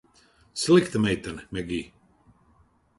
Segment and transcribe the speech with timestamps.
[0.61, 1.85] Slikta meitene, Megij.